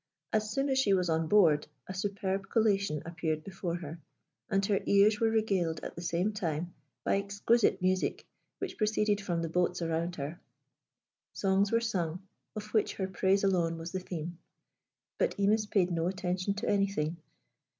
[0.33, 3.99] As soon as she was on board, a superb collation appeared before her,
[4.49, 8.25] and her ears were regaled at the same time by exquisite music
[8.57, 10.39] which proceeded from the boats around her.
[11.33, 12.25] Songs were sung,
[12.55, 14.39] of which her praise alone was the theme.
[15.19, 17.17] But Imis paid no attention to anything.